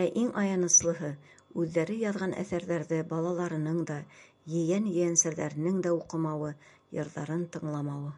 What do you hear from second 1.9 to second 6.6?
яҙған әҫәрҙәрҙе балаларының да, ейән-ейәнсәрҙәренең дә уҡымауы,